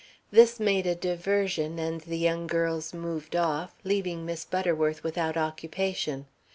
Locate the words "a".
0.87-0.95